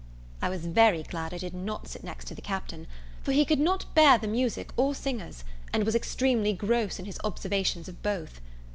I 0.41 0.49
was 0.49 0.65
very 0.65 1.03
glad 1.03 1.31
I 1.31 1.37
did 1.37 1.53
not 1.53 1.87
sit 1.87 2.03
next 2.03 2.33
the 2.35 2.41
Captain; 2.41 2.87
for 3.21 3.33
he 3.33 3.45
could 3.45 3.59
not 3.59 3.85
bear 3.93 4.17
the 4.17 4.27
music 4.27 4.71
or 4.75 4.95
singers, 4.95 5.43
and 5.71 5.83
was 5.85 5.93
extremely 5.93 6.53
gross 6.53 6.97
in 6.97 7.05
his 7.05 7.19
observations 7.23 7.87
of 7.87 8.01
both. 8.01 8.41